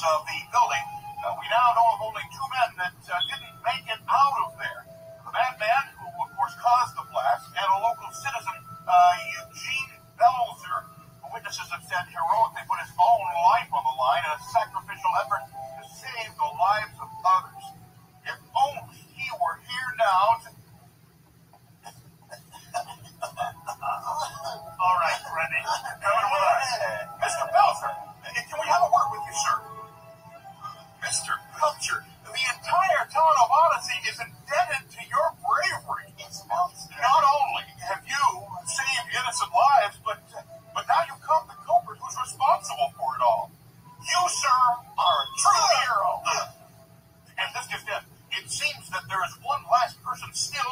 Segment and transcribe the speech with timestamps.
[0.00, 0.86] of the building.
[1.20, 4.56] Uh, we now know of only two men that uh, didn't make it out of
[4.56, 4.80] there.
[5.28, 8.56] The madman, who of course caused the blast, and a local citizen,
[8.88, 9.12] uh,
[9.44, 10.88] Eugene Meltsner.
[11.28, 15.44] Witnesses have said heroically put his own life on the line in a sacrificial effort
[50.22, 50.69] I'm still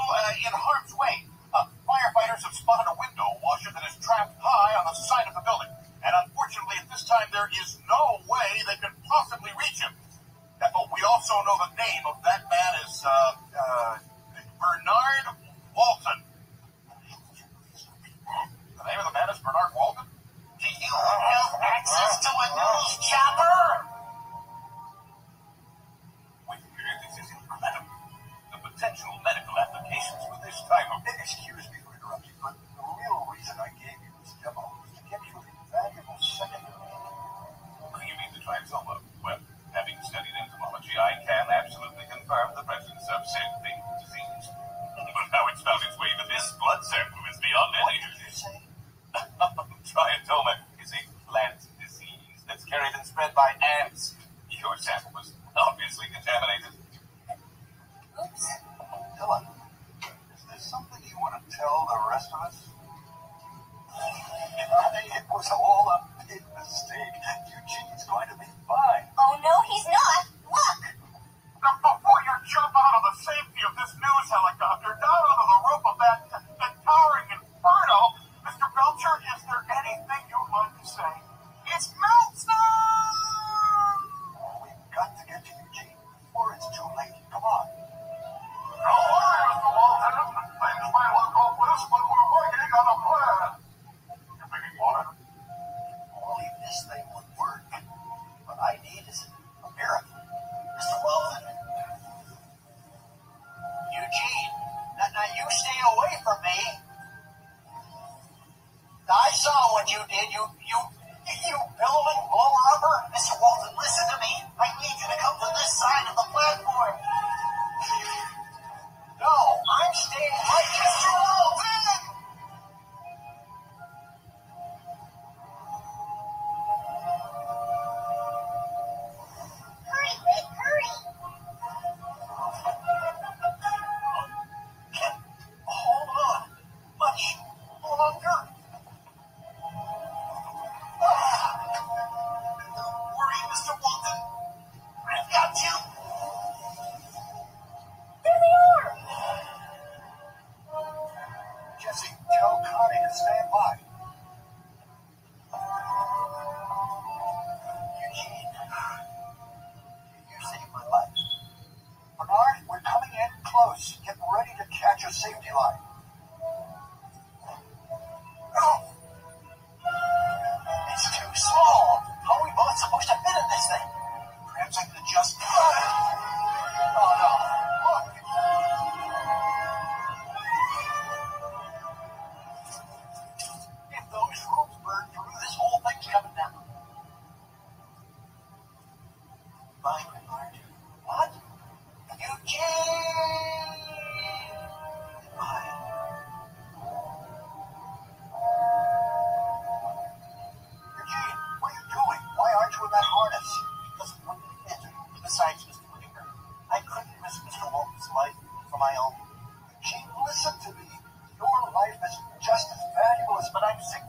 [213.81, 214.08] Thanks.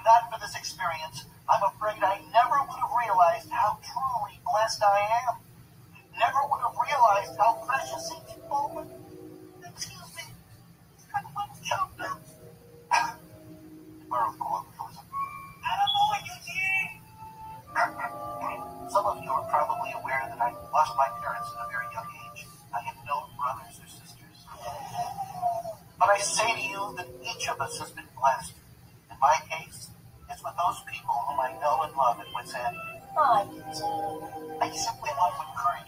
[0.00, 4.82] were not for this experience, I'm afraid I never would have realized how truly blessed
[4.82, 5.36] I am.
[6.18, 8.90] Never would have realized how precious each moment.
[9.60, 10.24] Excuse me,
[11.14, 12.16] I want chocolate.
[14.08, 15.04] Where colloquialism?
[18.90, 22.08] Some of you are probably aware that I lost my parents at a very young
[22.34, 22.46] age.
[22.74, 24.38] I have no brothers or sisters.
[25.98, 28.09] But I say to you that each of us has been
[33.32, 35.79] I somewhere off of Crane.